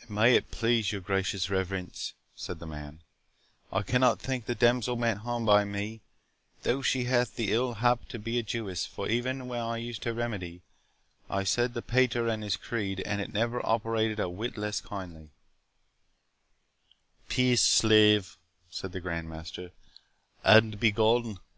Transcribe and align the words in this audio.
"And 0.00 0.08
may 0.12 0.34
it 0.36 0.50
please 0.50 0.90
your 0.90 1.02
gracious 1.02 1.50
Reverence," 1.50 2.14
said 2.34 2.60
the 2.60 2.66
man, 2.66 3.02
"I 3.70 3.82
cannot 3.82 4.18
think 4.22 4.46
the 4.46 4.54
damsel 4.54 4.96
meant 4.96 5.18
harm 5.20 5.44
by 5.44 5.64
me, 5.66 6.00
though 6.62 6.80
she 6.80 7.04
hath 7.04 7.36
the 7.36 7.52
ill 7.52 7.74
hap 7.74 8.08
to 8.08 8.18
be 8.18 8.38
a 8.38 8.42
Jewess; 8.42 8.86
for 8.86 9.06
even 9.06 9.48
when 9.48 9.60
I 9.60 9.76
used 9.76 10.04
her 10.04 10.14
remedy, 10.14 10.62
I 11.28 11.44
said 11.44 11.74
the 11.74 11.82
Pater 11.82 12.26
and 12.26 12.42
the 12.42 12.56
Creed, 12.56 13.00
and 13.04 13.20
it 13.20 13.34
never 13.34 13.60
operated 13.66 14.18
a 14.18 14.30
whit 14.30 14.56
less 14.56 14.80
kindly—" 14.80 15.28
"Peace, 17.28 17.62
slave," 17.62 18.38
said 18.70 18.92
the 18.92 19.00
Grand 19.02 19.28
Master, 19.28 19.72
"and 20.42 20.80
begone! 20.80 21.38